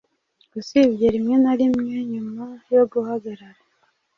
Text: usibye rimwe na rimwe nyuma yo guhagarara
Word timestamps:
usibye 0.59 1.07
rimwe 1.15 1.35
na 1.43 1.53
rimwe 1.59 1.95
nyuma 2.11 2.45
yo 2.73 2.83
guhagarara 2.91 3.47